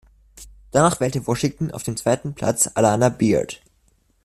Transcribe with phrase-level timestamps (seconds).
[0.71, 3.61] Danach wählte Washington auf dem zweiten Platz Alana Beard.